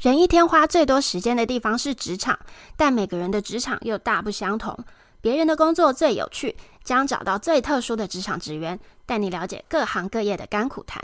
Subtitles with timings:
[0.00, 2.38] 人一天花最多时间的地方是职场，
[2.76, 4.78] 但每个人的职场又大不相同。
[5.20, 11.02] 别人的工作最有趣，将找到最特殊的职场职员，带你了解各行各业的甘苦谈。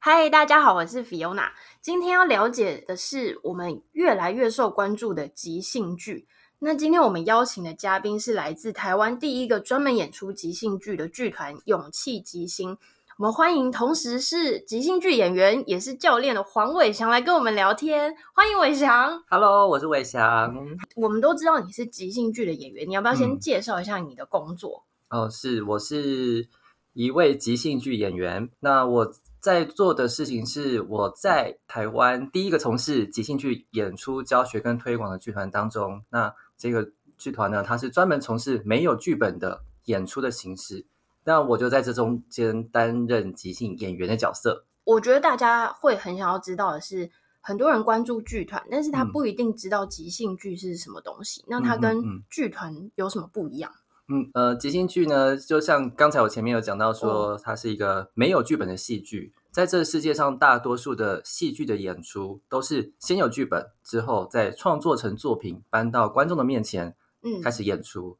[0.00, 1.50] 嗨，大家好，我是 Fiona。
[1.80, 6.26] 今天要了解的是我们越来越受关注的即兴剧。
[6.58, 12.76] 那今天我们邀请的嘉宾是来自台湾第一个专门演出即兴剧的剧团——勇气即兴。
[13.16, 18.12] 我们欢迎同时是即兴剧演员也是教练的黄伟翔来跟我们聊天。
[18.34, 19.22] 欢迎伟翔。
[19.30, 20.52] Hello，我是伟翔。
[20.96, 24.84] 我们都知道你是即兴剧的演员，你要不要先介绍一下你的工作？
[25.10, 26.48] 嗯、哦，是，我是
[26.92, 28.50] 一位即兴剧演员。
[28.58, 29.08] 那我
[29.38, 36.02] 在做的事情是，我在台湾第一个从事即兴剧演出教学跟推广的剧团当中。
[36.10, 40.84] 那这个剧团呢，它是专门从事没有剧本的演出的形式。
[41.24, 44.66] 那我就在这中间担任即兴演员的角色。
[44.84, 47.10] 我觉得大家会很想要知道的是，
[47.40, 51.40] 很多人关注剧团，但是他不一定知道即兴剧是什么东西。
[51.42, 53.72] 嗯、那它跟剧团有什么不一样？
[54.08, 59.32] 嗯呃，即兴剧呢，就像刚才我前面有讲到说，它是一个没有剧本的戏剧。
[59.34, 68.18] 哦、在这个世界上，大多数的戏剧的演出都是先有剧本，之后再创作成作品，搬到观众的面前，嗯，开始演出。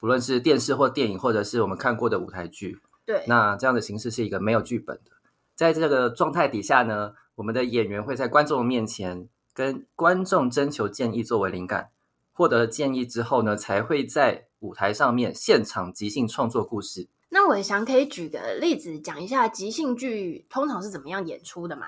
[0.00, 5.12] 无论是电视或电影，或者是我们看过的舞台剧，对，那这样的形式是一个没有剧本的。
[5.54, 11.90] 在这个状态底下呢，我们的演员会在观众面前跟观众征求建议作为灵感，
[12.32, 17.08] 获得了建议之后呢，才会在舞台上面现场即兴创作故事。
[17.30, 21.86] 那伟翔可以举个例子讲一下即兴剧通常是怎么样演出的吗？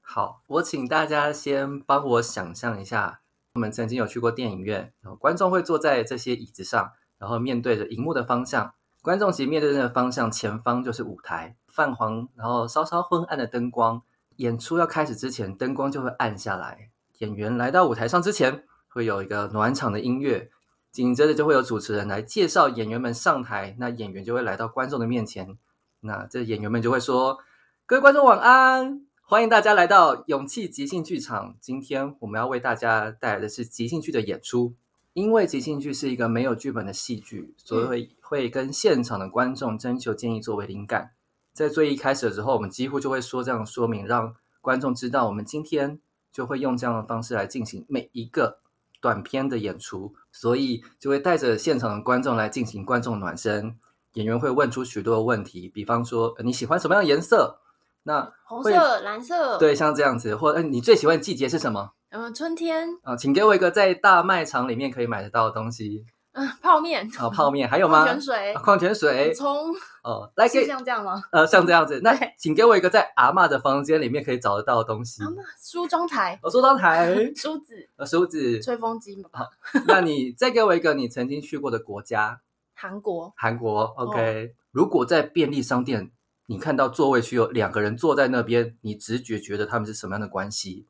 [0.00, 3.20] 好，我请大家先帮我想象一下，
[3.54, 6.92] 我们曾经有去过电影院，然后观众会坐在这些椅子上。
[7.20, 14.02] 然后面对着荧幕的方向，观众席面对那个方向，前方就是舞台，泛黄，然后稍稍昏暗的灯光。
[14.36, 16.88] 演出要开始之前，灯光就会暗下来。
[17.18, 20.50] 演员来到舞台上之前，会有一个暖场的音乐，
[20.90, 23.76] 紧接着就会有主持人来介绍演员们上台。
[23.78, 25.58] 那演员就会来到观众的面前，
[26.00, 27.40] 那这演员们就会说
[27.84, 31.54] ：“各位观众晚安，欢迎大家来到勇气即兴剧场。
[31.60, 34.74] 今天我们要为大家带来的是即兴剧的演出。”
[35.12, 41.10] 因为即兴剧是一个没有剧本的戏剧，所以会会跟现场的观众征求建议作为灵感。
[41.52, 46.00] 在最一开始的时候，我们几乎就会说这样说明，让观众知道我们今天
[46.32, 48.60] 就会用这样的方式来进行每一个
[49.00, 53.76] 短片的演出，所以就会带着现场的观众来进行观众暖身。
[54.14, 57.60] 演员会问出许多的问题，比方说你喜欢什么样的颜色？
[58.02, 61.92] 那红色、蓝色，对，像这样子，或者你最喜欢的季节是什么？
[62.10, 66.04] 嗯，春天啊，请给我一个在大卖场里面可以买得到的东西。
[66.32, 67.06] 嗯，泡面。
[67.18, 68.04] 啊、哦，泡面还有吗？
[68.04, 68.54] 矿泉水。
[68.54, 69.32] 矿泉水。
[69.32, 69.72] 葱。
[70.02, 71.22] 哦，来给像这样吗？
[71.30, 72.00] 呃，像这样子。
[72.02, 75.22] 那请给我一个在阿嬷的房间里面可以找得到的东西。
[75.22, 76.38] 阿妈，梳妆台。
[76.42, 77.14] 哦，梳妆台。
[77.36, 77.88] 梳子。
[77.94, 78.60] 呃，梳子。
[78.60, 79.24] 吹风机。
[79.30, 79.48] 好，
[79.86, 82.40] 那你再给我一个你曾经去过的国家。
[82.74, 83.32] 韩国。
[83.36, 83.82] 韩国。
[83.96, 84.56] OK、哦。
[84.72, 86.10] 如果在便利商店，
[86.46, 90.86] 你看到座位区有两个人坐在那边，你直觉觉得他们是什么样的关系？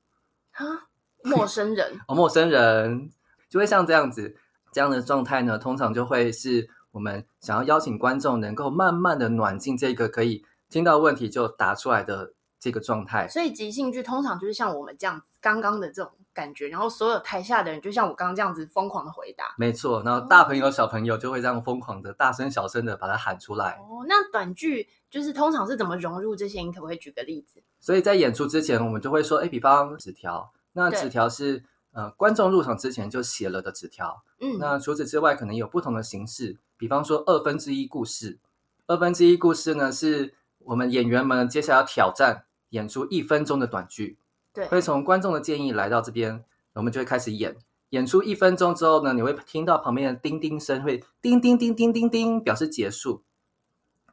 [0.52, 0.88] 啊？
[1.22, 3.10] 陌生人哦，陌生人
[3.48, 4.36] 就会像这样子，
[4.72, 13.28] 这样的状态呢，通常就会是我们想要邀请观众能够慢慢的暖进这个可以听到问题就答出来的这个状态。
[13.28, 19.54] 所以即兴剧通常就是像我们这样刚刚的这种感觉，然后所有台下的人就像我刚刚这样子疯狂的回答。
[19.58, 23.72] 没错，然后大朋友小朋友就会这样疯狂的大声小声的把它喊出来。
[23.72, 26.60] 哦，那短剧就是通常是怎么融入这些？
[26.60, 27.60] 你可不可以举个例子？
[27.80, 30.52] 所以在演出之前，我们就会说，哎，比方纸条。
[30.72, 38.38] 那纸条是呃观众入场之前就写了的纸条，嗯，那除此之外可能有不同的形式，比方说二分之一故事，
[38.86, 44.18] 二分之一故事呢是我们演员们接下来要挑战演出一分钟的短剧，
[44.52, 46.44] 对，会从观众的建议来到这边，
[46.74, 47.56] 我们就会开始演，
[47.88, 53.24] 演出一分钟之后呢，你会听到旁边的叮叮声会叮叮叮叮叮叮表示结束，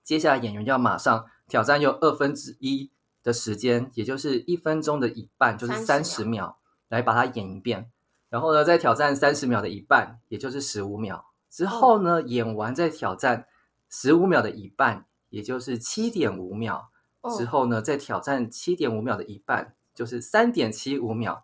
[0.03, 2.89] 接下来演员要马上挑战用二分之一。
[3.27, 7.91] 的时间，也就是一分钟的一半，就是三十秒，来把它演一遍。
[8.29, 11.25] 然后呢，再挑战三十秒的一半，也就是十五秒。
[11.50, 13.45] 之后呢，演完再挑战
[13.89, 16.89] 十五秒的一半，也就是七点五秒。
[17.38, 21.44] 之后呢，再挑战七点五秒的一半，就是三点七五秒。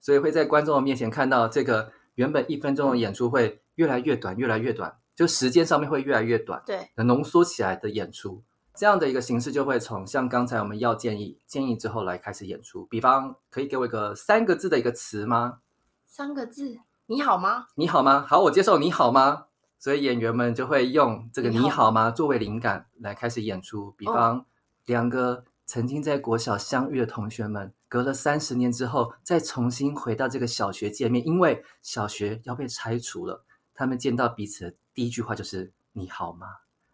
[0.00, 8.42] 所以会在观众的面前看到这个原本一分钟的演出会越来越短，越来越短，就时间上面会越来越短，对，浓缩起来的演出。
[8.78, 12.86] 这样的一个形式就会从像刚才我们要建议建议之后来开始演出。
[12.86, 15.58] 比方，可以给我一个三个字的一个词吗？
[16.06, 17.66] 三个字，你好吗？
[17.74, 18.24] 你好吗？
[18.24, 19.46] 好，我接受你好吗？
[19.80, 23.90] 所以演员们就会用这个你好吗作为灵感来开始演出。
[23.96, 24.46] 比方，
[24.86, 33.44] 两个曾经在国小相遇的同学们，隔了三十年之后，再重新回到这个小学见面，因为小学要被拆除了。
[33.74, 36.46] 他们见到彼此的第一句话就是“你好吗？”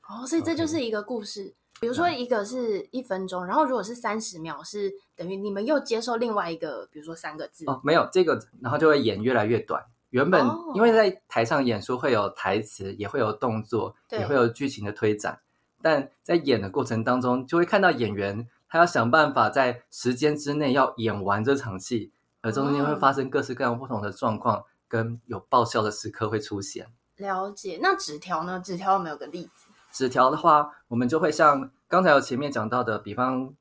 [0.09, 1.55] 哦，所以这就是一个故事。
[1.81, 7.65] 比如说，一个是一分钟，然后如果是三十秒，是等于你们又接受另外一个，比如说三个字。
[7.67, 9.85] 哦，没有这个，然后就会演越来越短。
[10.11, 15.41] 原本因为在台上演出会有台词，也会有动作，也会有剧情的推展，
[15.83, 26.87] 但在演的过程当中，就会看到演员他要想办法在时间之内要演完这场戏，而中间会发生各式各样不同的状况，跟有爆笑的时刻会出现。
[27.17, 27.81] 了解。
[27.83, 28.61] 那纸条呢？
[28.65, 29.67] 纸条有没有个例子？
[29.95, 33.55] 纸条的话，我们就会像刚才有前面讲到的，比方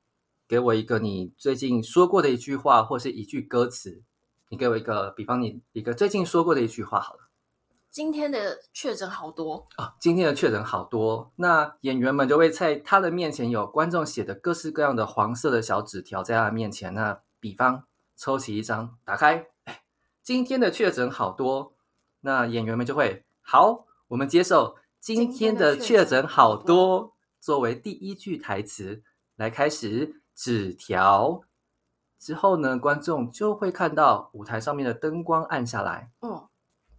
[0.48, 4.02] 给我一个你最近说过的一句话，或是一句歌词。
[4.50, 7.20] 你给我一个，比方你一个最近说过的一句话好了。
[7.92, 11.32] 今天的确诊好多哦，今天的确诊好多。
[11.36, 16.94] 那演员们就会在他的面前有观众写的各式各样的黄色的小纸条在他的面前。
[16.96, 17.84] 那比方
[18.16, 19.84] 抽起一张，打开，哎，
[20.24, 21.74] 今天的确诊好多。
[22.22, 27.12] 那演员们就会好，我们接受今天的确诊好多
[27.42, 29.04] 作为第一句台词
[29.36, 31.42] 来开始纸条。
[32.18, 36.48] 之后呢，观众就会看到舞台上面的灯光暗下来，嗯，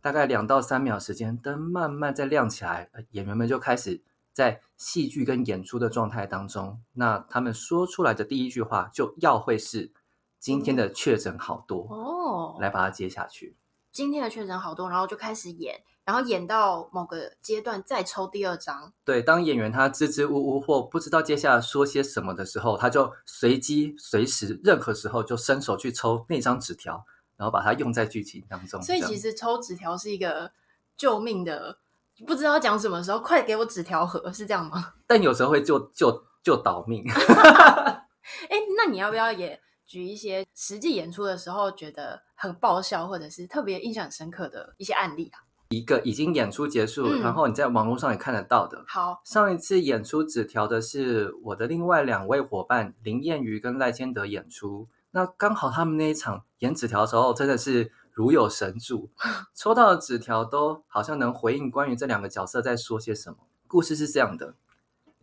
[0.03, 4.03] 大概两到三秒时间，灯慢慢再亮起来，演员们就开始
[4.35, 6.79] 在戏剧跟演出的状态当中。
[6.93, 9.91] 那他们说出来的第一句话就要会是
[10.39, 13.57] 今天的确诊好多哦，来把它接下去。
[13.95, 15.81] 今天的确诊好多，然后就开始演。
[16.05, 18.93] 然后演到某个阶段再抽第二张。
[19.07, 27.07] 对，当演员他支支吾吾或不知道接下来说些什么的时候，他就随机随时任何时候就伸手去抽那张纸条，
[27.39, 28.83] 然后把它用在剧情当中。
[28.83, 30.51] 所以其实抽纸条是一个
[30.95, 31.79] 救命的，
[32.27, 34.93] 不知道讲什么时候，快给我纸条盒，是这样吗？
[35.07, 37.03] 但有时候会救救救倒命。
[37.09, 45.41] 哎，那你要不要也举一些实际演出的时候觉得很爆笑，或者是特别印象深刻的一些案例啊？
[45.71, 48.85] 一个已经演出结束，嗯，然后你在网络上也看得到的。
[48.87, 54.89] 好，上一次演出纸条的是我的另外两位伙伴林燕瑜跟赖千德演出。
[55.11, 59.11] 那刚好他们那一场演纸条的时候，真的是如有神助，
[59.55, 63.39] 抽到的纸条都好像能回应关于这两个角色在说些什么。
[63.67, 64.55] 故事是这样的：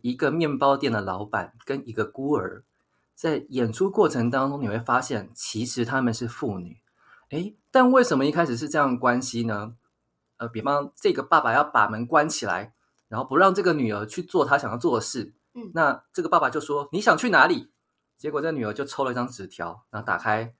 [0.02, 2.64] 一个面包店的老板跟一个孤儿，
[3.22, 6.78] 在演出过程当中，你会发现其实他们是父女。
[7.30, 9.74] 诶，但为什么一开始是这样关系呢？
[10.38, 12.74] 呃，比方这个爸爸要把门关起来，
[13.06, 15.34] 然后不让这个女儿去做她想要做的事。
[15.54, 17.70] 嗯，那这个爸爸就说：“你想去哪里？”
[18.18, 20.56] 结果这女儿就抽了一张纸条，然后打开，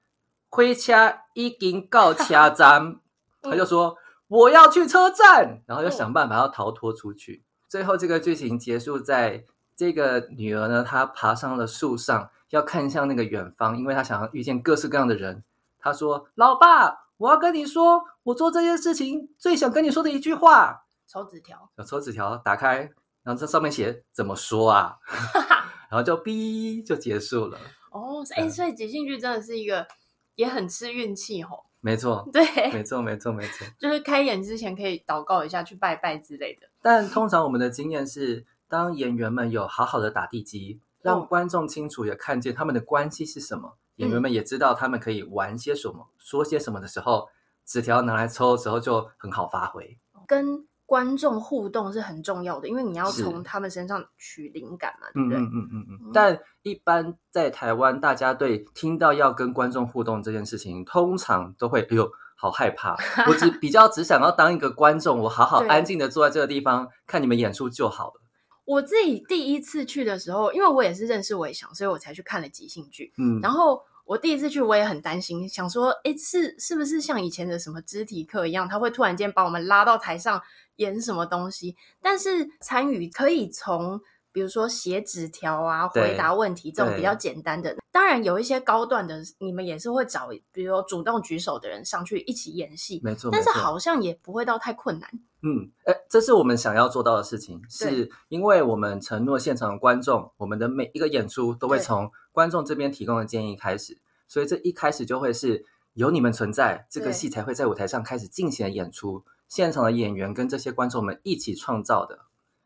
[0.49, 3.01] 回家已经到车站，
[3.43, 3.97] 他就说
[4.29, 7.43] ：“我要去车站。”然后就想办法要逃脱出去。
[7.69, 15.43] 最后这个剧情结束在这个女儿呢，她爬上了树上，要看向那个远方，因为他想要遇见各式各样的人。
[15.79, 20.87] 他说：“老爸。”我要跟你说，我做这件事情最想跟你说的一句话。
[21.07, 22.91] 抽纸条，抽纸条，打开，
[23.23, 24.97] 然后这上面写怎么说啊？
[25.89, 27.57] 然后就哔就结束了。
[27.93, 29.87] 哦，哎、欸，所以即兴剧真的是一个
[30.35, 31.65] 也很吃运气吼。
[31.81, 33.65] 没错，对，没错，没错，没错。
[33.79, 36.69] 就是开演之前可以祷告一下，去拜拜之类的。
[36.81, 43.77] 但通常我们的经验是，当演员们有好好的打地基，让观众清楚也看见他们的关系是什么。
[43.97, 47.29] 演员们也知道他们可以玩些什么、嗯、说些什么的时候，
[47.67, 49.99] 纸条拿来抽的时候就很好发挥。
[50.27, 55.39] 跟观众互动是很重要的，因为你要从他们身上取灵感嘛，对不对？
[55.39, 56.11] 嗯嗯嗯嗯，嗯。
[56.13, 62.97] 但一般在台湾，大家对听到要跟观众互动这件事情，通常都会哎呦，好害怕。
[63.29, 68.22] 我只比较只想要当一个观众，我好好安静的坐在这个地方看你们演出就好了。
[68.65, 73.13] 我自己第一次去的时候，因为我也是认识韦翔，所以我才去看了即兴剧。
[73.17, 80.41] 嗯，然后我第一次去，我也很担心，想说，哎，是是不是像以前的什么肢体课一样，他会突然间把我们拉到台上
[80.77, 81.77] 演什么东西？
[82.01, 84.01] 但是参与可以从。
[84.33, 93.31] 比如说写纸条啊，回答问题这种比较简单的，当然有一些高段的，你们也是会找，比如说主动举手的人上去一起演戏，没错。
[93.31, 95.11] 但是好像也不会到太困难。
[95.43, 103.99] 嗯，哎，这是我们想要做到的事情，是因为我们承诺现场的观众，我们的每一个演出都会从观众这边提供的建议开始，
[104.29, 112.21] 所以这一开始就会是有你们存在，这个戏才会在舞台上开始进行的演出，现场的演员跟这些观众们一起创造的。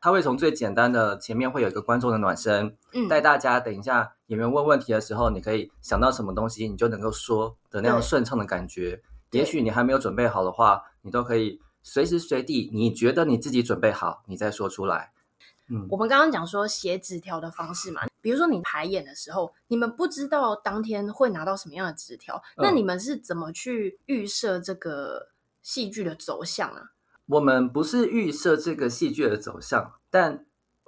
[0.07, 9.03] 他会从最简单的前面会有一个观众的暖身，嗯，带大家等一下演员问问题的时候，你可以想到什么东西，你就能够说的那样顺畅的感觉。
[9.33, 15.11] 也许你还没有准备好的话，你都可以随时随地，你觉得你自己准备好，你再说出来。
[15.69, 25.31] 嗯，我们刚刚讲说写纸条的方式嘛，比如说你排演的时候，你们不知道当天会拿到什么样的纸条，嗯、那你们是怎么去预设这个
[25.63, 26.93] 戏剧的走向啊？
[27.29, 30.45] 我们不是预设这个戏剧的走向，但。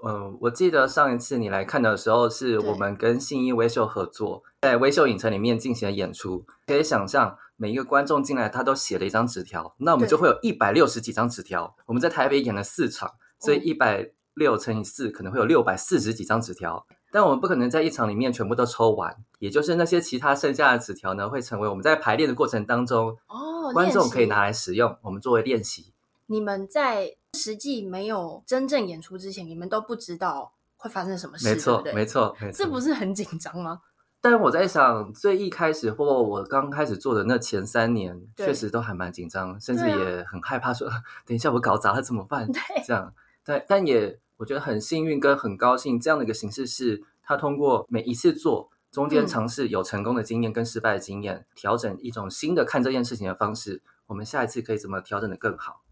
[0.07, 6.47] 嗯，我记得上一次你来看的时候，是我们跟信义微秀合作，在微秀影城里面进行了演出。
[6.69, 11.75] 可以想象，每一个观众进来，他都写了一张纸条，那我们就会有一百六十几张纸条。
[11.87, 16.87] 我们在台北演了四场，所以一百六乘以四，可能会有六百四十几张纸条。
[17.11, 25.93] 但我们不可能在一场里面全部都抽完，也就是那些其他剩下的纸条呢，会成为我们在排练的过程当中，哦，观众可以拿来使用，我们作为练习。
[26.27, 31.95] 你们在实际没有真正演出之前，你们都不知道会发生什么事，没错，对对？
[31.95, 33.81] 没错，没错，这不是很紧张吗？
[34.21, 42.51] 但我在想，最一开始或我刚开始做的那前三年，确实都还蛮紧张，甚至也很害怕说，说、啊、等一下我搞砸了 怎么办？
[42.51, 55.83] 对，这样，对，但也我觉得很幸运跟很高兴，这样的一个形式是，他通过每一次做中间尝试有成功的经验跟失败的经验，嗯、调整一种新的看这件事情的方式，我们下一次可以怎么调整的更好？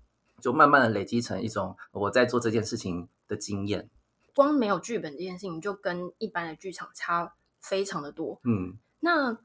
[0.43, 3.89] 就慢慢的累积成一种我在做这件事情的经验。
[4.35, 8.39] 光没有剧本这件事情，就跟一般的剧场差非常的多。
[8.45, 9.39] 嗯，那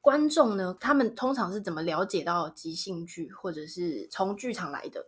[0.00, 0.76] 观众呢？
[0.80, 5.06] 他们通常是怎么了解到即兴剧，或者是从剧场来的？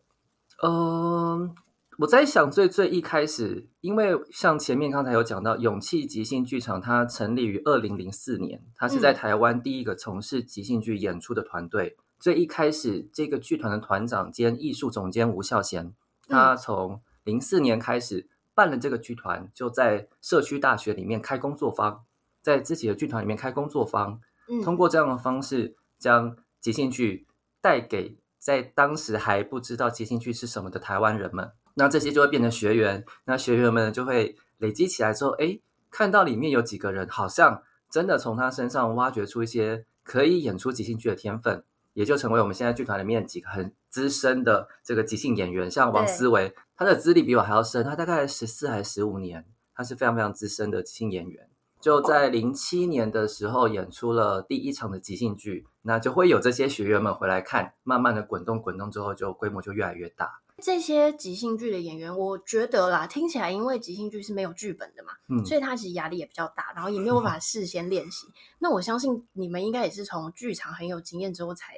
[0.62, 1.55] 嗯、呃，
[1.99, 11.97] 我在想最最一开始，因为像前面刚才有讲到，勇气即兴剧场，它成立于二零零四年，它是在台湾第一个从事即兴剧演出的团队。
[11.99, 15.93] 嗯最一开始，这个剧团的团长兼艺术总监吴孝贤，
[16.26, 22.02] 他从零四年开始办了这个剧团，就在社区大学里面开工作坊，
[22.40, 24.19] 在自己的剧团里面开工作坊，
[24.64, 27.26] 通过这样的方式将即兴剧
[27.61, 35.59] 带给在当时还不知道即兴剧是什么的台湾人们，那这些就会变成学员，那学员们就会累积起来之后，哎，
[35.90, 41.62] 看到里面有几个人好像真的从他身上挖掘出一些可以演出即兴剧的天分。
[41.95, 51.49] 也就成为我们现在剧团里面几个很资深的这个即兴演员，像王思维，他的资历比我还要深，他大概十四还是十五年，他是非常非常资深的即兴演员。
[51.81, 60.41] 就在零七年的时候演出了第一场的即兴剧，那就会有这些学员们回来看，慢慢的滚动滚动之后，就规模就越来越大。
[60.62, 68.26] 这些即兴剧的演员，我觉得啦，听起来因为即兴剧是没有剧本的嘛，嗯，所以他其实压力也比较大，然后也没有办法事先练习。
[68.28, 71.75] 嗯、那我相信你们应该也是从剧场很有经验之后才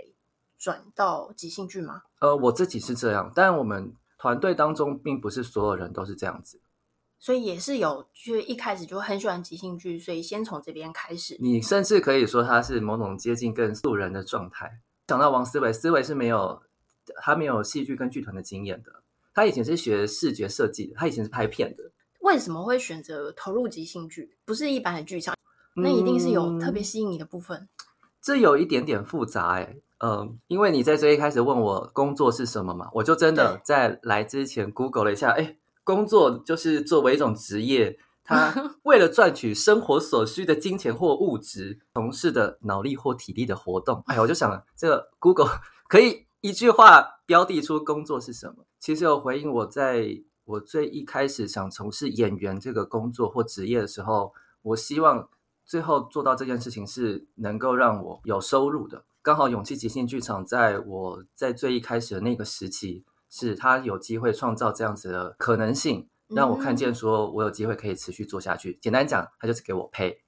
[0.58, 2.02] 转到即兴剧吗？
[2.20, 6.60] 呃，我自己是这样，但我们团队当中并不是所有人都是这样子，
[7.18, 11.36] 所以也是有，就是一开始就很喜欢即兴剧，所以先从这边开始。
[11.40, 14.80] 你甚至可以说他是某种接近更素人的状态。
[15.06, 16.62] 讲到王思维，思维是没有。
[17.20, 18.92] 他没有戏剧跟剧团的经验的，
[19.34, 21.90] 他以前是学视觉设计的，他以前是拍片的。
[22.20, 24.36] 为什么会选择投入即兴剧？
[24.44, 25.36] 不是一般的剧场，
[25.76, 27.56] 那一定是有特别吸引你的部分。
[27.58, 27.68] 嗯，
[28.20, 44.02] 这有一点点复杂哎，嗯，因为你在最一开始问我工作是什么嘛，我就真的在来之前 Google 了一下，哎，工作就是作为一种职业，他 为了赚取生活所需的金钱或物质，从事的脑力或体力的活动。
[44.06, 46.25] 哎，我就想了，这个 Google 可以。
[46.46, 48.64] 一句话标的出工作是什么？
[48.78, 55.28] 其实有回应我在我最一开始想从事演员这个工作或职业的时候，我希望
[55.64, 59.04] 最后做到这件事情是能够让我有收入的。
[59.22, 68.78] 刚好勇气即兴剧场在我在最一开始的那个时期，是他有机会创造这样子的可能性，让我看见说我有机会可以持续做下去。
[68.80, 70.20] 简单讲，他就是给我配。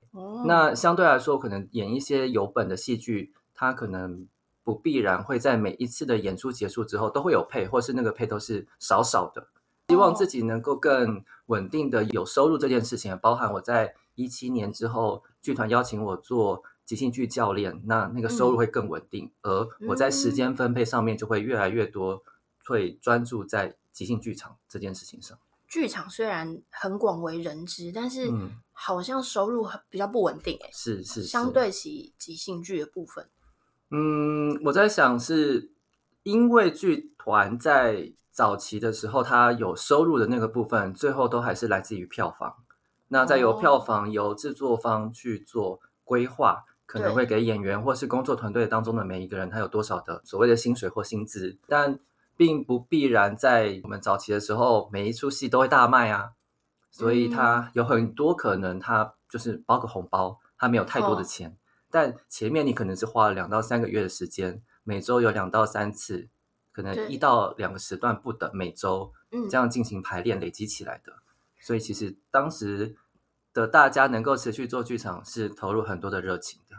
[0.46, 4.26] 那相对来说，可能演一些有本的戏剧，他可能。
[4.68, 9.48] 不必然会在每一次的演出结束之后都会有配，或是那个配都是少少的。
[9.88, 22.22] 希望自己能够更稳定的有收入这件事情，包含我在一七年之后，剧团邀请我做即兴剧教练，那那个收入会更稳定，嗯、而我在时间分配上面就会越来越多，
[22.66, 25.38] 会专注在即兴剧场这件事情上。
[25.66, 28.30] 剧场虽然很广为人知，但是
[28.72, 33.30] 好像收入比较不稳定，是是，是相对起即兴剧的部分。
[33.90, 35.72] 嗯，我在想是，
[36.22, 42.54] 因为剧团在早期的时候，它有收入的那个部分，最后都还是来自于票房。
[43.08, 51.98] 那再由票房由制作方去做规划，可能会给演员或是工作团队当中的每一个人，他有多少的所谓的薪水或薪资，但
[52.36, 56.32] 并不必然在我们早期的时候，每一出戏都会大卖啊。
[56.90, 61.56] 所以它有很多可能，它就是包个红包，它没有太多的钱。
[61.90, 66.28] 但前面你可能是花了两到三个月的时间，每周有两到三次，
[66.72, 69.12] 可能一到两个时段不等，每周
[69.50, 71.14] 这样进行排练累积起来的。
[71.60, 72.96] 所以其实当时
[73.52, 76.76] 的大家能够持续做剧场，是投入很多的热情的。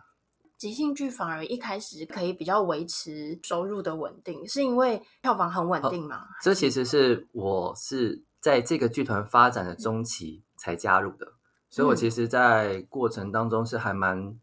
[0.58, 6.18] 即兴剧反而一开始可以比较维持收入的稳定，是因为票房很稳定吗？
[6.18, 11.34] 哦，这其实是我是在这个剧团发展的中期才加入的，嗯，
[11.70, 14.38] 所以我其实，在过程当中是还蛮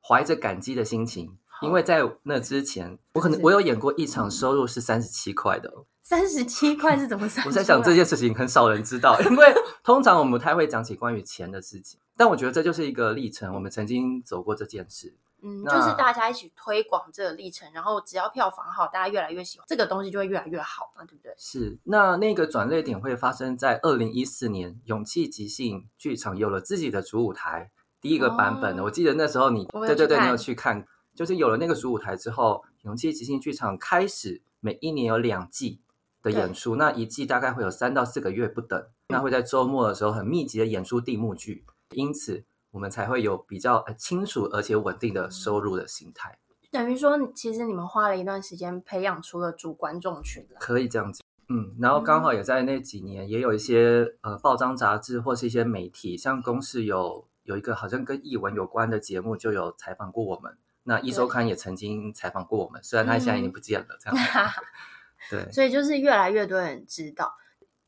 [0.00, 5.72] 怀着感激的心情，因为在那之前， 我可能我有演过一场，收入是三十七块的。
[6.02, 7.44] 三十七块是怎么算？
[7.48, 15.14] 我在想这件事情很少人知道，因为通常我们不太会讲起关于钱的事情，但我觉得这就是一个历程，我们曾经走过这件事。
[15.40, 21.32] 嗯，就是大家一起推广这个历程，然后只要票房好，大家越来越喜欢这个东西，就会越来越好嘛，对不对？
[21.38, 21.78] 是。
[21.84, 28.82] 那那个转捩点会发生在二零一四年，勇气即兴剧场有了自己的主舞台，第一个版本的。
[28.82, 35.80] 哦、我记得那时候你对对对，你有去看，就是有了那个主舞台之后，永气即兴剧场开始每一年有两季
[36.22, 41.64] 的演出，那一季大概会有三到四个月不等，那会在周末的时候很密集的演出定幕剧，
[41.94, 42.44] 因此。
[42.70, 46.38] 我们才会有比较清楚而且稳定的收入的形态。
[46.70, 51.22] 等于说，其实你们花了一段时间培养出了主观众群，可以这样子。
[51.48, 60.58] 嗯，然后刚好也在那几年，也有一些、嗯、呃报章杂志或是一些媒体，像公视有有一个好像跟译文有关的节目，就有采访过我们。
[60.82, 64.50] 那一周刊也曾经采访过我们，虽然他现在已经不见了，嗯、这样。
[65.30, 67.34] 对，所以就是越来越多人知道。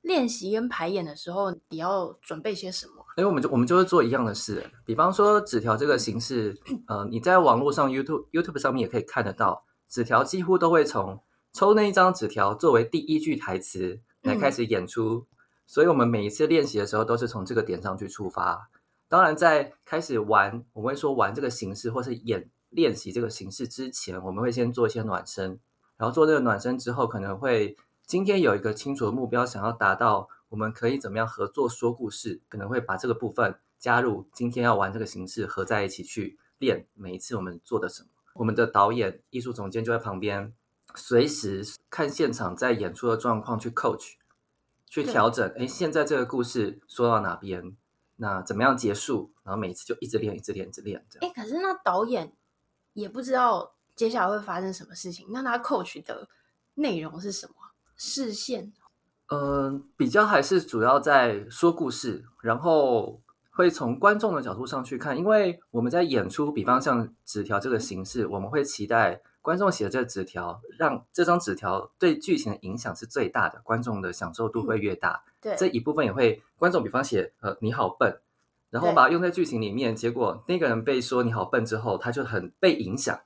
[0.01, 3.05] 练习跟排演的时候，你要准备些什么？
[3.19, 15.37] 因为我们就我们就是做一样的事，比方说纸条这个形式， 呃，你在网络上 YouTube YouTube 上面也可以看得到，纸条几乎都会从抽那一张纸条作为第一句台词来开始演出，嗯、
[15.67, 18.71] 所以我们每一次练习的时候都是从这个点上去出发。
[19.11, 25.59] 当然，在开始玩，我们会说玩这个形式或是演练习这个形式之前，我们会先做一些暖身，
[25.97, 27.77] 然后做这个暖身之后，可能会。
[28.07, 32.41] 今天有一个清楚的目标，想要达到，我们可以怎么样合作说故事？
[32.49, 34.29] 可能会把这个部分加入。
[34.33, 36.87] 今天要玩这个形式，合在一起去练。
[36.95, 38.09] 每一次我们做的什么？
[38.35, 40.53] 我们的导演、艺术总监就在旁边，
[40.95, 44.15] 随时看现场在演出的状况去 coach，
[44.87, 45.49] 去调整。
[45.57, 47.77] 哎，现在这个故事说到哪边？
[48.21, 49.33] 那怎么样结束？
[49.43, 51.03] 然后每次就一直练，一直练，一直练。
[51.09, 51.27] 这样。
[51.29, 52.31] 哎，可是那导演
[52.93, 56.29] 也不知道接下来会发生什么事情，那他 coach 的
[56.75, 57.55] 内容是什么？
[57.97, 58.73] 视线，
[59.29, 75.23] 嗯、呃，比较还是主要在说故事，然后会从观众的角度上去看，因为我们在演出，比方像纸条这个形式，我们会期待观众写的这个纸条，让这张纸条对剧情的影响是最大的，观众的享受度会越大。
[75.27, 78.21] 嗯、对，这一部分也会观众，比方写呃你好笨，
[78.71, 83.21] 然后把它用在剧情里面，结果那个人被说你好笨之后，他就很被影响，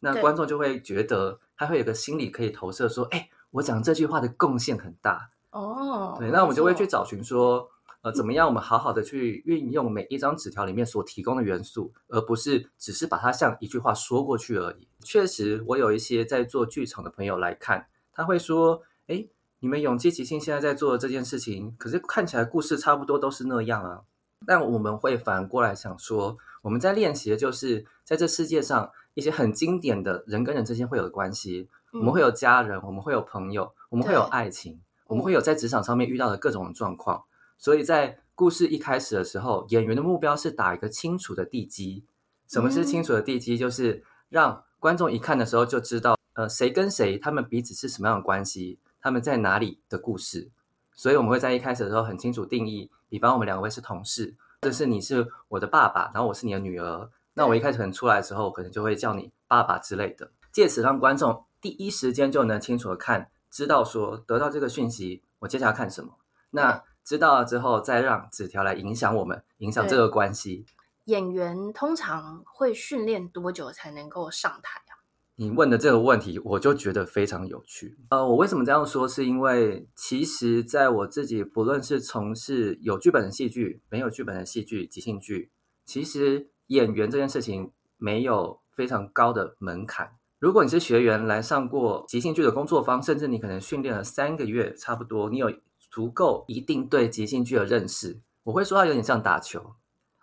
[0.00, 3.28] 那观众就会觉得他会有个心理可以投射说，哎。
[3.52, 5.30] 我讲这句话的贡献很大。
[5.50, 7.70] 哦，oh, 对，那我们就会去找寻说，
[8.06, 14.86] 呃，怎么样我们好好的去运用每一张纸条里面所提供的元素，而不是只是把它像一句话说过去而已。
[15.02, 19.26] 确实，我有一些在做剧场的朋友来看，他会说，哎，
[19.58, 24.02] 你们勇气即兴现在在做的这件事情，可是看起来故事差不多都是那样啊。
[24.46, 31.68] 但我们会反过来想说，我们在练习的就是在这世界上一些很经典的人跟人之间会有的关系。
[31.92, 37.24] 我们会有家人，我们会有朋友，我们会有爱情，我们会有在职场上面遇到的各种状况。
[37.58, 42.04] 所以在故事一开始的时候，演员的目标是打一个清楚的地基。
[42.48, 43.58] 什么是清楚的地基？
[43.58, 50.50] 就是让观众一看的时候就知道，呃，谁跟谁，他们彼此是什么样的关系，他们在哪里的故事。
[50.92, 52.90] 所以我们会在一开始的时候很清楚定义。
[53.08, 57.10] 比方我们两位是同事，这是你是我的爸爸，然后我是你的女儿。
[57.34, 61.44] 那我一开始可能出来的时候，可能就会叫你爸爸之类的，借此让观众。
[61.60, 66.14] 第一时间就能清楚的看，知道说得到这个讯息，我接下来看什么。
[66.50, 70.66] 那知道了之后，再让纸条来影响我们，影响这个关系。
[71.04, 74.98] 演员通常会训练多久才能够上台啊？
[75.36, 77.96] 你问的这个问题，我就觉得非常有趣。
[78.08, 79.06] 呃，我为什么这样说？
[79.06, 85.52] 是因为其实在我自己，不论是从事有剧本的戏剧，没有剧本的戏剧、即兴剧，
[85.84, 90.10] 其实演员这件事情没有非常高的门槛。
[90.40, 95.52] 如果你是学员来上过即兴剧的工作坊，甚至你可能训练了三个月，差不多，你有
[95.96, 99.76] 足够一定对即兴剧的认识，我会说它有点像打球。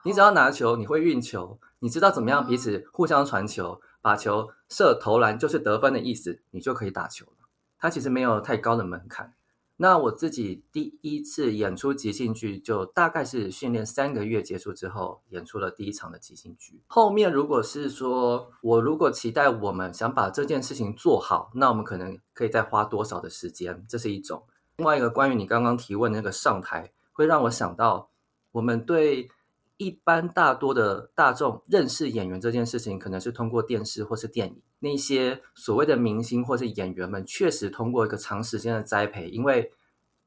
[0.06, 7.50] 你只要拿球，你会运球，你知道怎么样彼此互相传球，把球射投篮就是得分的意思，你就可以打球了。
[7.80, 9.34] 它其实没有太高的门槛。
[9.78, 16.84] 那我自己第一次演出即兴剧，就大概是训练三个月结束之后，演出了第一场的即兴剧。
[16.86, 24.44] 后面如果是说我如果期待我们想把这件事情做好，那我们可能可以再花多少的时间，这是一种。
[24.78, 28.10] 另外一个关于你刚刚提问的那个上台，会让我想到，
[28.52, 29.30] 我们对
[29.78, 34.62] 一般大多的大众认识演员这件事情，可能是通过电视或是电影。
[34.80, 39.72] 那些所谓的明星或是演员们，确实通过一个长时间的栽培，因为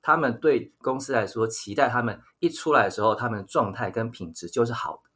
[0.00, 5.10] 他们对公司来说，期待他们一出来的时候，他们的状态跟品质就是好的，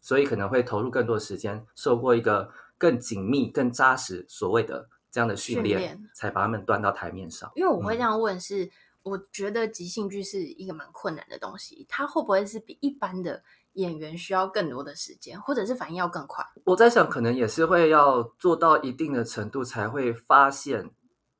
[0.00, 7.50] 所以可能会投入更多的时间，受过一个更紧密、更扎实所谓的这样的训练，才把他们端到台面上。
[7.54, 8.70] 因为我会这样问是，是、嗯、
[9.02, 13.42] 我觉得即兴剧是一个蛮困难的东西，它会不会是比一般的？
[13.74, 16.44] 演员需要更多的时间，或者是反应要更快。
[16.64, 20.90] 我在想，可能也是会要做到一定的程度，才会发现，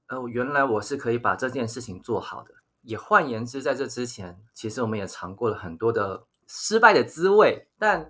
[0.06, 2.54] 呃，原来我是可以把这件事情做好的。
[2.82, 7.66] 也换言之，在这之前，其实我们也尝过了很多的失败的滋味。
[7.76, 8.08] 但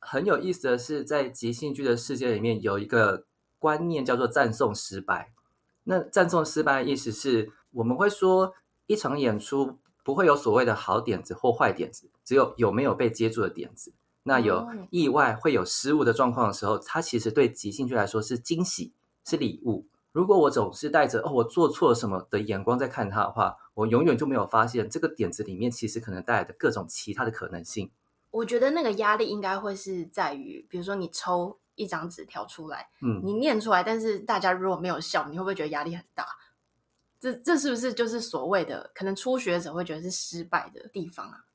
[0.00, 3.26] 很有意思的是，在即兴剧的世界里面，有一个
[3.58, 5.32] 观念叫做赞颂失败。
[5.84, 8.54] 那赞颂失败的意思是，我们会说
[8.86, 9.78] 一场演出。
[10.04, 13.92] 不会有所谓的好点子或坏点子，只有有没有被接住的点子。
[14.22, 18.94] 那有意外会有失误的状况的时候，它其实对即兴剧来说是惊喜，
[19.26, 19.84] 是礼物。
[20.12, 27.90] 如果我总是带着“哦，我做错了什么”的眼光在看它的话，我永远就没有发现这个点子里面其实可能带来的各种其他的可能性。
[28.30, 36.26] 我觉得那个压力应该会是在于，比如说你抽一张纸条出来，嗯，你念出来，但是大家如果没有笑，你会不会觉得压力很大？
[37.20, 41.46] 这这是不是就是所谓的可能初学者会觉得是失败的地方啊？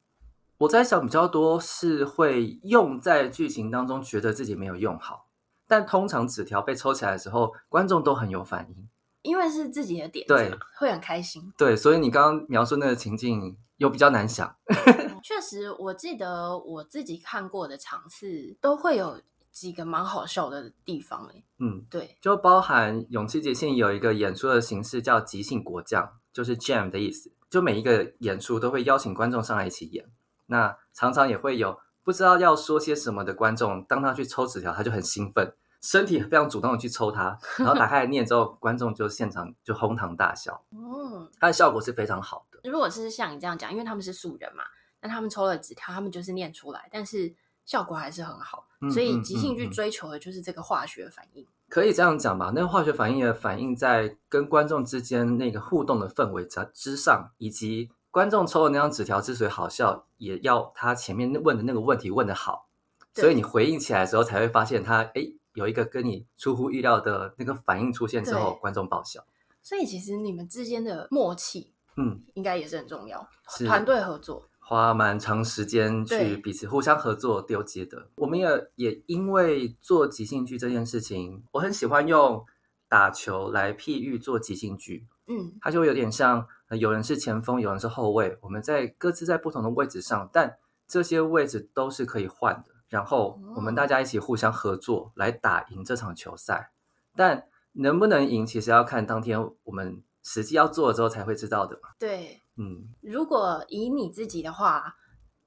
[0.58, 5.30] 我在想比较多是会用在剧情当中，觉得自己没有用好。
[5.68, 8.90] 但通常纸条被抽起来的时候，观众都很有反应，
[9.22, 11.54] 因为是自己的点子，对，会很开心。
[11.58, 14.56] 对，所以你刚刚描述那个情境又比较难想。
[15.24, 19.22] 确实，我记得我自己看过的场次都会有。
[19.54, 27.32] 几个蛮好笑的地方哎，嗯，对，就包含勇气即兴有一个演出的形式叫即兴果酱，就是 jam 的意思。
[27.52, 30.10] 就每一个演出都会邀请观众上来一起演，
[30.48, 40.66] 那常常也会有不知道要说些什么的观众，当他去抽纸条，他就很兴奋，身体非常主动的去抽它， 然后打开来念之后，观众就现场就哄堂大笑。
[40.72, 42.60] 嗯，它的效果是非常好的。
[42.68, 44.64] 如果是像你这样讲，因为他们是素人嘛，
[45.00, 47.36] 那他们抽了纸条，他们就是念出来，但是。
[47.66, 51.46] 效果还是很好，所以即兴去追求的就是这个化学反应。
[51.70, 52.52] 可以这样讲吧？
[52.54, 62.68] 那个化学反应的反应在跟观众之间那个互动的氛围之之上，以及观众抽的那张纸条之所以好笑，也要他前面问的那个问题问的好，
[63.16, 69.26] 所以你回应起来的时候才会发现他哎有一个跟你出乎意料的那个反应出现之后，观众爆笑。
[69.64, 73.28] 所以其实你们之间的默契，嗯，应该也是很重要，
[73.66, 74.46] 团队合作。
[74.66, 78.10] 花蛮长时间去彼此互相合作丢接的。
[78.16, 82.46] 我们也也因为做即兴剧这件事情，我很喜欢用
[82.88, 85.06] 打球来譬喻做即兴剧。
[85.28, 92.72] 嗯，它就有点像有人是前锋，有人是后卫，我们在各自在不同的位置上，但这些位置都是可以换的。
[92.90, 96.72] 然后我们大家一起互相合作来打赢这场球赛。
[97.16, 101.90] 但能不能赢，其实要看当天我们实际要做了之后才会知道的嘛。
[101.98, 102.43] 对。
[102.56, 104.96] 嗯，如果以你自己的话，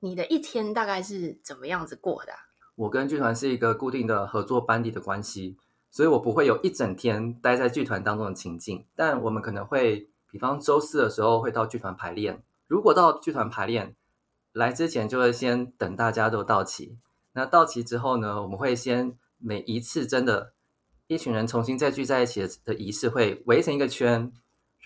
[0.01, 2.39] 你的一天大概是怎么样子过的啊？
[2.75, 5.57] 我跟剧团是一个固定的合作班底的关系，
[5.91, 8.87] 所以我不会有一整天待在剧团当中的情境。
[8.95, 12.43] 但我们可能会，比方周四的时候会到剧团排练。
[12.67, 13.97] 如果到剧团排练，
[14.53, 16.99] 来之前就会先等大家都到齐。
[17.33, 20.55] 那到齐之后呢，我们会先每一次真的，
[21.07, 24.33] 一群人重新再聚在一起的仪式会围成一个圈。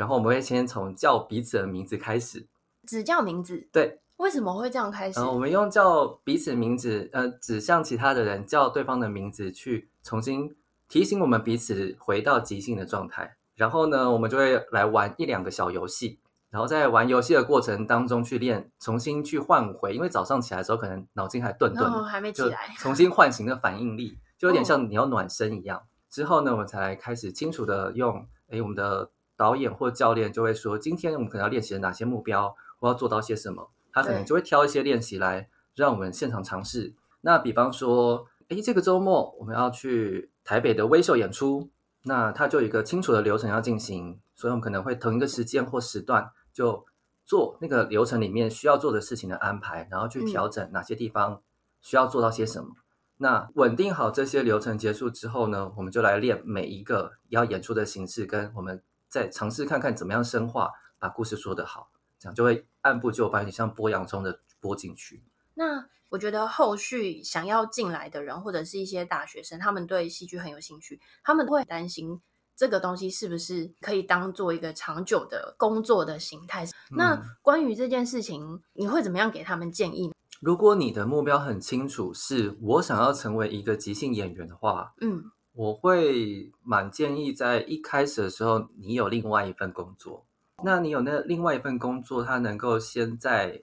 [0.00, 2.46] 然后我们会先从叫彼此的名字开始，
[2.86, 3.68] 只叫名字。
[3.70, 5.20] 对，为什么会这样开始？
[5.20, 10.56] 呃，我们用叫彼此名字，呃，指向其他的人叫对方的名字，去重新
[10.88, 13.36] 提醒我们彼此回到即兴的状态。
[13.56, 19.92] 然后呢，我们就会来玩一两个小游戏，然后在玩游戏的过程当中去练，重新去换回。
[19.92, 25.76] 因为早上起来的时候可能脑筋还顿顿，哦，还没起来，重新唤醒的反应力，就有点像你要暖身一样。
[25.76, 25.82] 哦。
[26.08, 29.10] 之后呢，我们才来开始清楚的用，诶，我们的。
[29.40, 36.92] 导演或教练就会说：“今天我们可能要练习哪些目标，我要做到些什么？”他可能就会挑一些练习来让我们现场尝试。
[37.22, 41.70] 那比方说，诶，这个周末我们要去台北的微秀演出，
[42.02, 46.84] 那他就有一个清楚的流程要进行，所以我们可能会同一个时间或时段就
[47.24, 51.40] 做那个流程里面需要做的事情的安排，然后去调整哪些地方
[51.80, 52.68] 需要做到些什么。
[52.72, 52.76] 嗯、
[53.16, 58.82] 那稳定好这些流程结束之后呢，我们就来练每一个要演出的形式跟我们。
[59.10, 65.22] 再尝试看看怎么样深化，把故事说得好，这样就会按部就班，你像剥洋葱的剥进去。
[65.54, 72.20] 那我觉得后续想要进来的人，或者是一些大学生，他们对戏剧很有兴趣，他们会担心
[72.56, 76.64] 这个东西是不是可以当做一个长久的工作的形态？
[76.64, 80.14] 嗯、那关于这件事情，你会怎么样给他们建议呢？
[80.40, 85.24] 如果你的目标很清楚，是我想要成为一个即兴演员的话，嗯，
[85.60, 90.24] 我会蛮建议在一开始的时候，你有另外一份工作。
[90.64, 93.60] 那你有那另外一份工作，它能够先在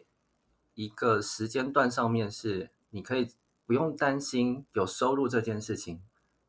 [0.76, 3.30] 一个时间段上面是，你可以
[3.66, 6.00] 不用担心有收入这件事情，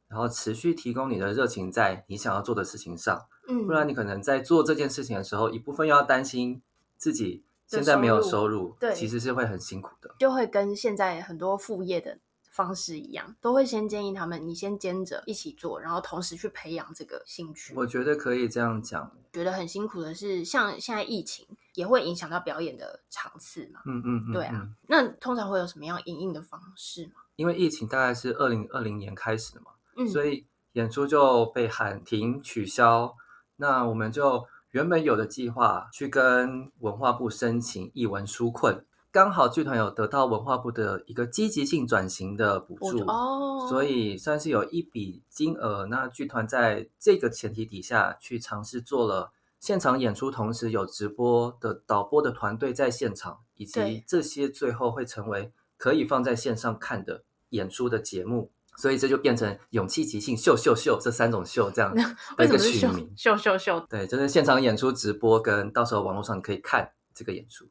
[0.08, 3.26] 然后持续提供你的热情在你想要做的事情上。
[3.48, 6.60] 嗯，不然你可能在做这件事情的时候，一部分又要担心
[6.98, 12.18] 自己现在没有收入，对，其实是会很辛苦的，就会跟现在很多副业的。
[12.58, 17.72] 方式一样，都会先建议他们，你先兼着一起做，然后同时去培养这个兴趣。
[17.76, 19.12] 我觉得可以这样讲。
[19.32, 23.78] 觉得很辛苦的是，像现在疫情也会影响到表演的场次嘛。
[23.86, 24.68] 嗯嗯，嗯，对啊。
[24.88, 27.12] 那通常会有什么样营运的方式吗？
[27.36, 29.66] 因为疫情大概是二零二零年开始的嘛，
[29.96, 33.14] 嗯，所以演出就被喊停取消。
[33.54, 38.84] 那我们就原本有的计划去跟文化部申请艺文纾困。
[39.10, 45.86] 刚好剧团有得到文化部的一个积极性转型的补助哦，所以算是有一笔金额。
[45.86, 58.50] 那剧团在这个前提底下去尝试做了现场演出，同时有直播的导播的团队在现场，以及这些最后会成为可以放在线上看的演出的节目。
[58.76, 62.00] 所以这就变成勇气即兴秀秀秀这三种秀这样的
[62.44, 63.80] 一个取名秀秀秀。
[63.88, 67.64] 对，就是现场演出直播跟到时候网络上你可以看这个演出。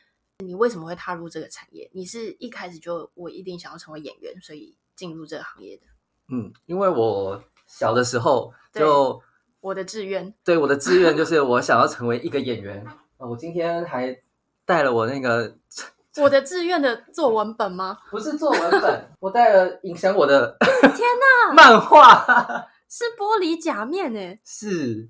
[0.46, 1.90] 你为什么会踏入这个产业？
[1.94, 5.84] 你是一开始就我一定想要成为演员，所以进入这个行业的？
[6.30, 9.20] 嗯，因为我小的时候就
[9.62, 12.86] 我的志愿，对我的志愿就是我想要成为一个演员。
[13.18, 14.16] 我今天还
[14.64, 15.58] 带了我那个
[16.22, 17.98] 我的志愿的作文本吗？
[18.12, 21.00] 不是作文本，我带了影响我的天
[21.50, 22.24] 哪 漫画
[22.88, 25.10] 是玻璃假面诶，是。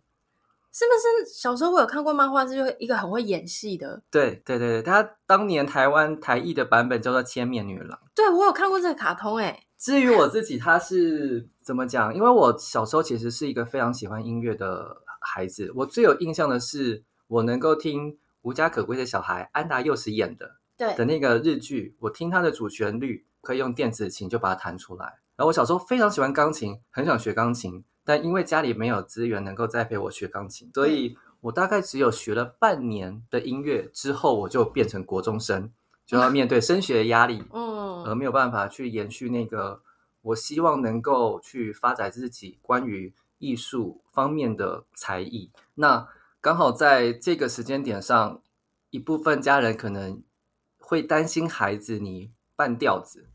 [0.78, 4.00] 是不是小时候我有看过漫画，是就一个很会演戏的？
[4.12, 7.98] 对对对对，他当年台湾台译的版本叫做《千面女郎》。
[8.14, 9.64] 对，我有看过这个卡通诶。
[9.80, 12.14] 至于我自己，他是怎么讲？
[12.14, 15.72] 因为我小时候其实是一个非常喜欢音乐的孩子。
[15.78, 18.14] 我最有印象的是，我能够听
[18.44, 25.06] 《无家可归的小孩》安达祐实演的对的那个日剧，我听他的主旋律，可以用电子琴就把它弹出来。
[25.36, 27.84] 然后我小时候非常喜欢钢琴，很想学钢琴。
[28.08, 35.70] 但因为家里没有资源能够再陪我学钢琴，所以我大概只有学了半年的音乐之后，我就变成国中生，
[36.06, 39.82] 就要面对升学的压力， 嗯，而没有办法去延续那个
[40.22, 45.52] 我希望能够去发展自己关于艺术方面的才艺。
[45.76, 46.08] 那
[46.40, 48.42] 刚好在这个时间点上，
[48.90, 50.24] 一部分家人可能
[50.80, 53.28] 会担心孩子你半吊子。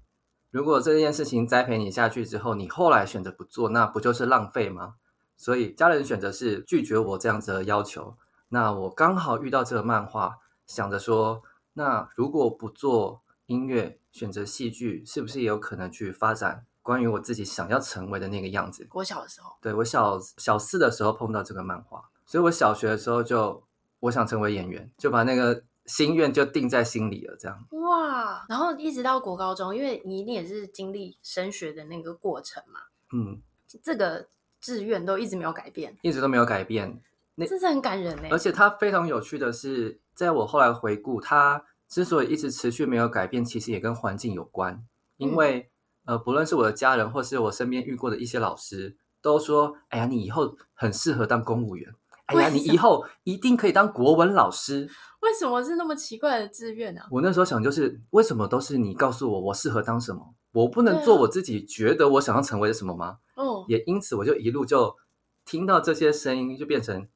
[0.53, 4.97] 如果这件事情栽培你下去之后，你后来选择不做，那不就是浪费吗？
[5.35, 8.19] 所以家人选择是拒绝我这样子的要求。
[8.51, 18.87] 那我刚好遇到这个漫画，想着说，那如果不做音乐，选择戏剧，是不是也有可能去发展关于我自己想要成为的那个样子？
[18.93, 23.65] 我小的时候，对，我小小四的时候碰到这个漫画，所以我小学的时候就
[24.01, 25.65] 我想成为演员，就把那个。
[25.87, 28.45] 心愿就定在心里了，这样哇。
[28.49, 32.81] 然后一直到国高中，因为你一定也是经历升学的那个过程嘛，
[33.13, 33.41] 嗯，
[33.83, 34.29] 这个
[34.61, 37.01] 志愿都一直没有改变，一直都没有改变。
[37.35, 38.29] 那这是很感人呢。
[38.31, 44.85] 而且它非常有趣的是，在我后来回顾，它之所以一直持续没有改变，其实也跟环境有关。
[45.17, 45.71] 因为、
[46.05, 51.95] 嗯、呃，不论是我的家人，或是我身边遇过的一些老师，都说：“哎呀，你以后很适合当公务员。
[52.27, 54.89] 哎呀，你以后一定可以当国文老师。”
[55.23, 57.01] 为什么是那么奇怪的志愿呢？
[57.01, 57.07] 啊？
[57.11, 63.19] 我那时候想，就是为什么都是你告诉我我适合当什么，我不能做我自己觉得我想要成为的什么吗？
[63.37, 64.97] 哦，也因此我就一路就
[65.45, 67.07] 听到这些声音，就变成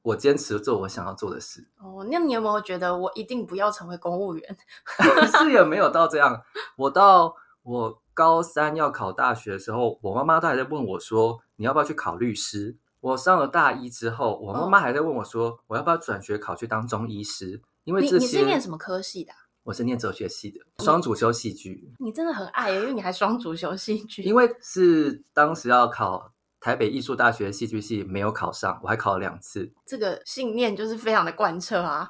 [0.00, 1.68] 我坚持做我想要做的事。
[1.78, 4.56] 哦，那你有没有觉得我一定不要成为公务员？
[5.38, 6.42] 是也没有到这样。
[6.76, 12.78] 我到我高三要考大学的时候，我妈妈都还在问我说，你要不要去考律师？
[13.02, 19.38] 我上了大一之后，我妈妈还在问我说：“我要不要转学考去当中医师？”因为这些你，你是念什么科系的啊？
[19.64, 21.92] 我是念哲学系的，双主修戏剧。
[21.98, 24.22] 你真的很爱，因为你还双主修戏剧。
[24.22, 29.72] 因为是当时要考台北艺术大学戏剧系，没有考上，我还考了两次。
[29.84, 32.08] 这个信念就是非常的贯彻啊，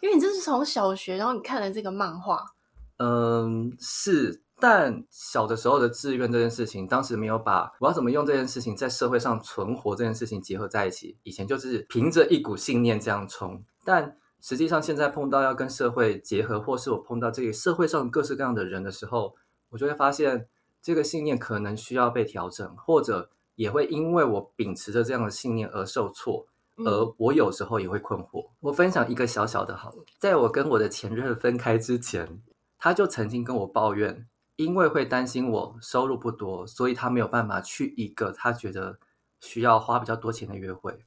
[0.00, 2.44] 因为你这是从小学，然后你看了这个漫画。
[2.98, 4.42] 嗯，是。
[4.62, 11.18] 但小的时候的志愿这件事情，当时没有把我要怎么用这件事情在社会上存活这件事情结合在一起。
[11.24, 19.34] 以前就是凭着一股信念这样冲，但实际上现在碰到要跟社会结合，或是我碰到这个社会上各式各样的人的时候，
[19.70, 20.46] 我就会发现
[20.80, 26.46] 这个信念可能需要被调整，或者也会因为我秉持着这样的信念而受挫，
[26.76, 28.48] 而我有时候也会困惑。
[28.60, 32.40] 我分享一个小小的好了，在我跟我的前任分开之前，
[32.78, 38.98] 他就曾经跟我抱怨，因为会担心我收入不多，所以他没有办法去一个他觉得
[39.40, 41.04] 需要花比较多钱的约会。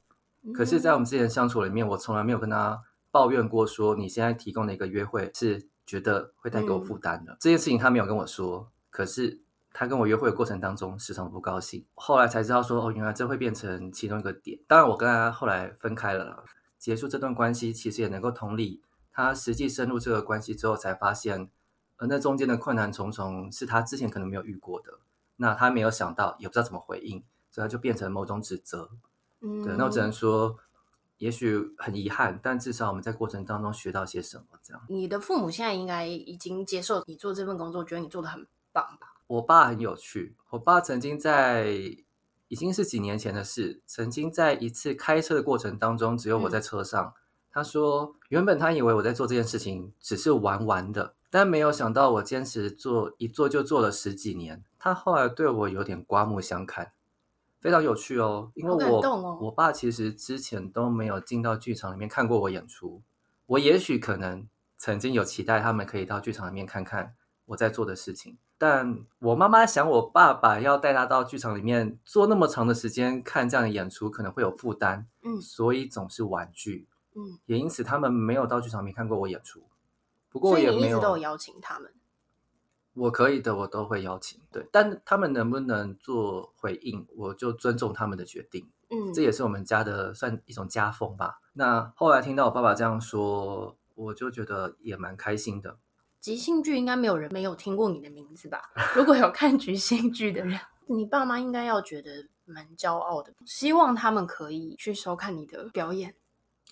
[0.54, 2.80] 可是，在我们之前相处里面，我从来没有跟他
[3.10, 7.32] 抱怨过，说你现在提供的一个约会是觉得会带给我负担的。
[7.32, 9.40] 嗯、这件事情他没有跟我说，可是
[9.72, 11.84] 他跟我约会的过程当中时常不高兴。
[11.94, 14.58] 后来才知道说，哦，原来这会变成其中一个点。
[14.68, 16.44] 当然，我跟他后来分开了，
[16.78, 18.82] 结束这段关系，其实也能够同理
[19.12, 21.50] 他实际深入这个关系之后，才发现，
[21.96, 24.98] 呃，那中间的困难重重是他之前可能没有遇过的。
[25.36, 28.90] 那他没有想到，也不知道怎么回应，所以他就变成某种指责。
[29.40, 30.56] 嗯，对，那我只能说，
[31.18, 34.44] 也许很遗憾，但至少我们在过程当中学到些什么。
[34.62, 39.14] 这样，你的父母现在应该已经接受你做这份工作，觉得你做的很棒吧？
[39.26, 41.68] 我爸很有趣，我爸曾经在
[42.48, 47.04] 已经是几年前的事，曾经在一次开车的过程当中，只有我在车上。
[47.04, 47.12] 嗯、
[47.50, 54.64] 他说，原本他以为我在做这件事情只是玩玩的，但没有想到我坚持做，一做就做了十几年。
[54.78, 56.92] 他后来对我有点刮目相看。
[57.60, 63.02] 非常有趣哦，因为我、哦、我爸其实之前都没有进到剧场里面看过我演出。
[63.44, 79.62] 我也许可能曾经有期待他们可以到剧场里面看看我在做的事情，但我妈妈想我爸爸要带他到剧场里面做那么长的时间看这样的演出可能会有负担，嗯，所以总是婉拒，嗯，也因此他们没有到剧场里面看过我演出。
[80.36, 81.90] 不过也没有，所以你一直都有邀请他们。
[82.92, 84.38] 我可以的，我都会邀请。
[84.52, 88.68] 对，但他们能不能做回应，我就尊重他们的决定。
[88.90, 91.40] 嗯，这也是我们家的算一种家风吧。
[91.54, 95.78] 那后来听到我爸爸这样说，我就觉得也蛮开心的。
[96.20, 98.60] 即兴剧应该没有人没有听过你的名字吧？
[98.94, 103.32] 如果有看即兴剧的人，你爸妈应该要觉得蛮骄傲的。
[103.44, 106.14] 希望他们可以去收看你的表演。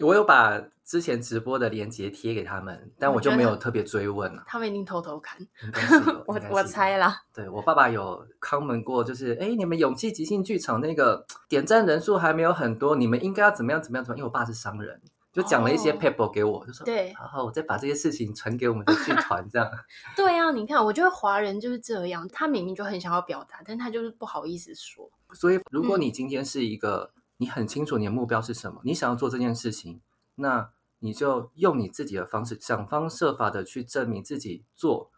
[0.01, 4.43] 我有把之前直播的链接贴给他们，但我就没有特别追问了。
[4.47, 5.39] 他们一定偷偷看，
[6.27, 7.23] 我我猜啦。
[7.33, 14.19] 对，我爸爸有 comment 过，就是哎，你们勇气即兴剧场那个点赞人数还没有很多，你们应该要怎么样怎么样怎么样？
[14.19, 15.01] 因为我爸是商人，
[15.33, 19.71] 就讲了一些 paper 给我，哦、就说对，然后我再把这些事情传给我们的剧团，这样。
[20.17, 25.09] 对啊，你看，我觉得华人就是这样，他明明就很想要表达，但他就是不好意思说。
[25.33, 27.11] 所以，如果你今天是一个。
[27.14, 30.01] 嗯你很清楚你的目标是什么，你想要做这件事情，
[30.37, 30.71] 那
[31.01, 35.11] 你就用你自己的方式，想方设法的去证明自己做，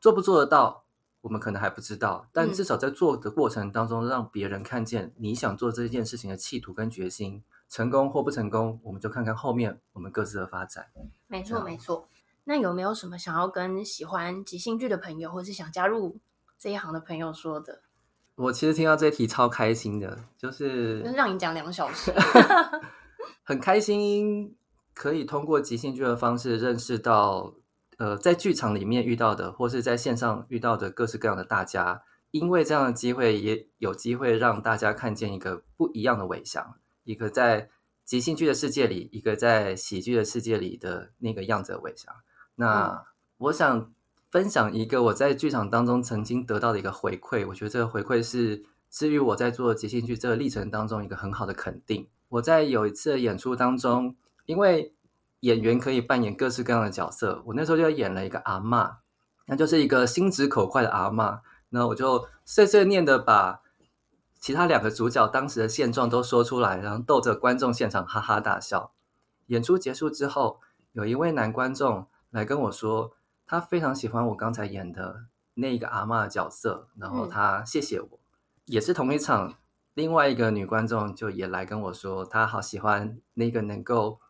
[0.00, 0.84] 做不做得到，
[1.22, 10.86] 我们可能还不知道，但至少在做的过程当中，让别人看见你想做这件事情的企图跟决心，成功或不成功，我们就看看后面我们各自的发展。
[11.26, 12.08] 没错，没错。
[12.44, 16.20] 那有没有什么想要跟喜欢即兴剧的朋友，或是想加入
[16.56, 17.82] 这一行的朋友说的？
[18.36, 22.12] 我其实听到这题超开心的，就是让你讲两小时，
[23.42, 24.54] 很开心
[24.92, 27.54] 可以通过即兴剧的方式认识到，
[27.96, 37.70] 呃，在剧场里面遇到的，或是在线上遇到的各式各样的大家，因为这样的机会，也有机会让大家看见一个不一样的伟翔，一个在
[38.04, 42.14] 即兴剧的世界里，一个在喜剧的世界里的那个样子的伟翔。
[42.56, 43.04] 那、嗯、
[43.38, 43.92] 我想。
[44.36, 52.06] 分享一个我在剧场当中曾经得到的一个回馈，我觉得这个回馈是至于我在做即兴剧这个历程当中一个很好的肯定。
[52.28, 54.92] 我在有一次的演出当中，因为
[55.40, 58.96] 演员可以扮演各式各样的角色，我那时候就演了一个阿嬷，
[59.46, 61.38] 那就是一个心直口快的阿嬷。
[61.70, 63.62] 那我就碎碎念的把
[64.38, 68.92] 其他两个主角当时的现状都说出来，然后逗着观众现场哈哈大笑。
[69.46, 70.60] 演出结束之后，
[70.92, 73.15] 有一位男观众来跟我说。
[73.46, 78.08] 他非常喜欢我刚才演的那个阿嬷的角色，然后他谢谢我。
[78.08, 78.18] 嗯、
[78.66, 79.54] 也是同一场，
[79.94, 84.20] 另外一个女观众就也来跟我说，她好喜欢那个能够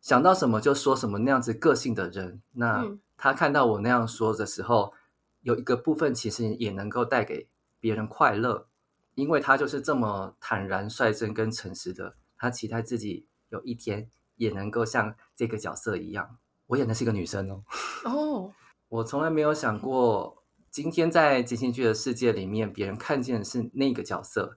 [0.00, 2.42] 想到什么就说什么那样子个性的人。
[2.52, 4.94] 那她看到我那样说的时候，
[5.42, 7.48] 有一个部分其实也能够带给
[7.78, 8.66] 别人快乐，
[9.14, 12.16] 因为她就是这么坦然率真跟诚实的。
[12.36, 16.38] 她期待自己有一天也能够像这个角色一样。
[16.66, 17.64] 我演的是一个女生哦。
[18.04, 18.52] 哦，
[18.88, 24.56] 我从来没有想过，今天在即兴剧的世界里面，别人看见的是那个角色，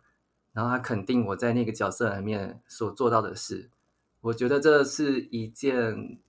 [0.53, 3.69] 然后他肯定我在那个角色里面所做到的事。
[4.21, 6.19] 我觉得这是一件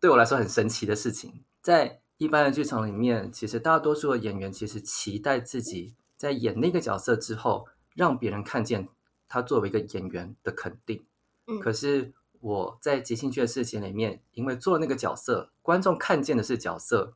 [0.00, 1.44] 对我来说很神奇的事情。
[1.62, 8.88] 在一般的剧场里面，其实大多数的演员其实期待自己在演那个角色之后，让别人看见
[9.28, 11.04] 他作为一个演员的肯定。
[11.46, 12.14] 嗯，可是。
[12.40, 17.14] 我在即兴剧的事情里面，因为做那个角色，观众看见的是角色，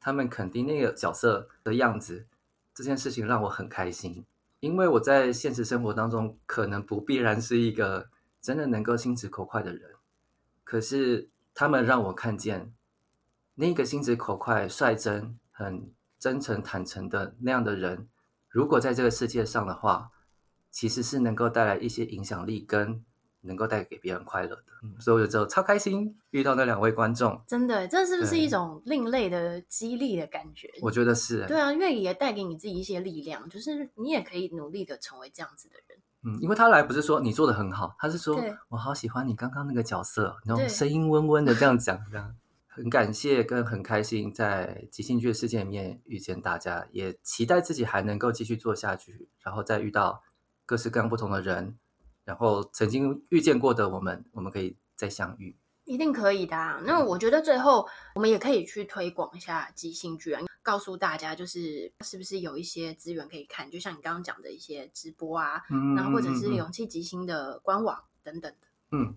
[0.00, 2.26] 他们肯定那个角色的样子，
[2.74, 4.24] 这件事情让我很开心。
[4.60, 8.08] 因为我在现实生活当中可能不必然是一个
[8.40, 9.90] 真的能够心直口快的人，
[10.64, 12.72] 可是他们让我看见
[13.56, 18.08] 那个心直口快、率真、很真诚、坦诚的那样的人，
[18.48, 20.10] 如果在这个世界上的话，
[20.70, 23.04] 其实是能够带来一些影响力跟。
[23.42, 27.40] 能够带给别人快乐的，嗯、所以我就超开心遇到那两位观众。
[27.46, 30.70] 真的，这是不是一种另类的激励的感觉？
[30.80, 31.44] 我觉得是。
[31.46, 35.98] 对啊，因为也带给你自己一些力量，就是你也可以努力的成为这样子的人。
[36.24, 42.36] 嗯，因为他来不是说你做的很好，他是说我好喜欢你刚刚那个角色，那种声音温温的这样讲，这样
[42.68, 50.22] 很感谢跟很开心在即兴剧的世界里面遇见大家，也期待自己还能够继续做下去，然后再遇到
[50.64, 51.76] 各式各样不同的人。
[52.24, 56.80] 然后曾经遇见过的我们，我们可以再相遇，一定可以的啊。
[56.84, 68.68] 那我觉得最后我们也可以去推广一下即兴剧啊，告诉大家就是是不是有一些资源可以看，就像你刚刚讲的一些直播啊，嗯，然后或者是勇气即兴的官网等等的。
[68.92, 69.14] 嗯，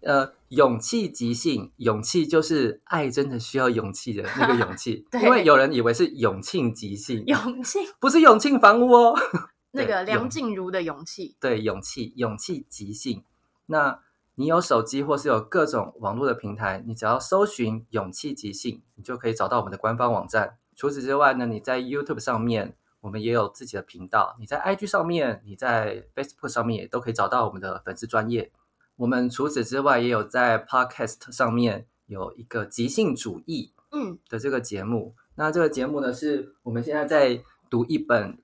[0.00, 9.14] 呃，勇气即兴，勇气就是爱真的需要勇气的那个勇气， 对，因为有人以为是永庆即兴， 永庆不是永庆房屋哦。
[9.72, 13.22] 那个梁静茹的勇气，对，勇气，勇气即兴。
[13.66, 14.00] 那
[14.34, 20.56] 你有手机或是有各种网络的平台，你只要搜寻“勇气即兴”，你就可以找到我们的官方网站。
[20.74, 28.50] 除此之外呢，你在 YouTube 上面，我们也有自己的频道；你在 IG 上面，你在 Facebook 上面也都可以找到我们的粉丝专业。
[28.96, 35.14] 我们除此之外，也有在 Podcast 上面有一个即兴主义，嗯的这个节目。
[35.16, 38.38] 嗯、那这个节目呢，是我们现在在读一本。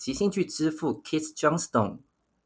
[0.00, 1.98] 即兴去支付 Kiss Johnstone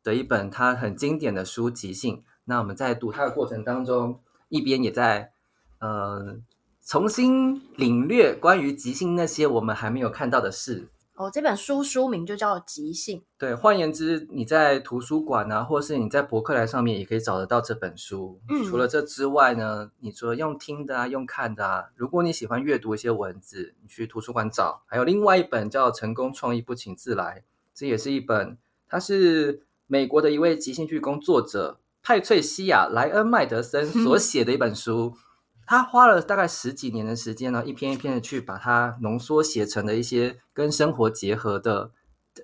[0.03, 5.31] 的一本他很经典的书《即兴》，那我们在读它的过程当中，一边也在
[5.79, 6.37] 呃
[6.85, 10.89] 重新领略关于即兴那些我们还没有看到的事。
[11.15, 13.21] 哦，这本书书名就叫《即兴》。
[13.39, 18.41] 对，换言之，你在图书馆啊，或是你在博客来上面也可以找得到这本书。
[18.49, 24.83] 嗯，除了这之外呢，你除了用听的啊，用看的啊，如果你喜欢阅读一些文字，你去图书馆找。
[24.87, 27.41] 还有另外一本叫《成功创意不请自来》，
[27.73, 28.59] 这也是一本，
[28.89, 35.15] 它是美国的一位即兴剧工作者派翠西亚·莱恩麦德森所 写的一本书。
[35.15, 35.21] 嗯
[35.67, 41.91] 他花了大概十几年的时间呢，一篇一篇的去把它浓缩写成了一些跟生活结合的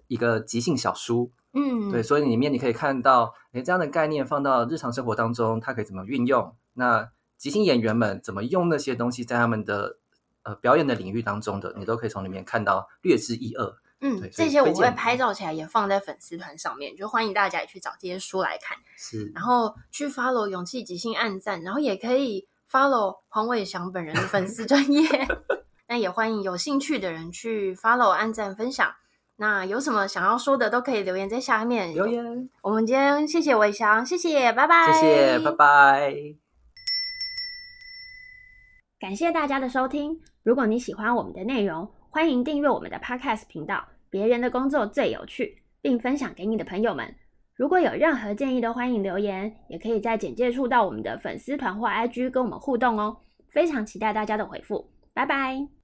[0.06, 1.32] 一个即兴小书。
[1.52, 6.54] 嗯，对，所以里面你可以看到，诶，这样的概念放到日常生活当中，它可以怎么运用？
[6.74, 9.98] 那即兴演员们怎么用那些东西在他们的
[10.44, 13.74] 呃表演的领域当中的，你都可以从里面看到略知一二。
[14.00, 18.78] 嗯，这些我会拍照起来也放在粉丝团上面，就欢迎大家也去找这些书来看。
[18.96, 22.46] 是，然后去 follow 勇气即兴暗赞，然后也可以。
[22.70, 25.02] Follow 黄伟翔本人的粉丝专业，
[25.88, 28.94] 那也欢迎有兴趣的人去 follow、按赞、分享。
[29.36, 32.48] 那有什么想要说的，都可以留言在下面留言。
[32.62, 36.14] 我们今天谢谢伟翔，谢谢，拜拜，谢谢，拜拜。
[39.00, 40.20] 感谢大家的收听。
[40.42, 43.88] 如果你喜欢我们的内容，欢迎订阅我们的 Podcast 频道。
[44.10, 47.14] 别人的工作最有趣，并分享给你的朋友们。
[47.60, 53.14] 如果有任何建议，都欢迎留言，也可以在简介处到我们的粉丝团或 IG 跟我们互动哦。
[53.50, 55.79] 非常期待大家的回复，拜拜。